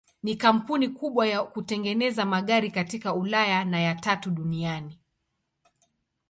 Ni 0.23 0.35
kampuni 0.35 0.89
kubwa 0.89 1.27
ya 1.27 1.43
kutengeneza 1.43 2.25
magari 2.25 2.71
katika 2.71 3.13
Ulaya 3.13 3.65
na 3.65 3.79
ya 3.81 3.95
tatu 3.95 4.31
duniani. 4.31 4.99